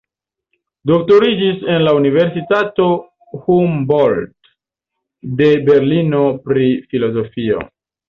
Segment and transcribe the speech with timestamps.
[0.91, 2.89] Doktoriĝis en la Universitato
[3.45, 4.53] Humboldt
[5.45, 7.67] de Berlino pri filozofio.